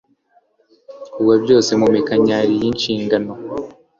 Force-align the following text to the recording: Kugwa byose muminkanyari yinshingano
Kugwa 1.13 1.35
byose 1.43 1.71
muminkanyari 1.79 2.53
yinshingano 2.61 3.31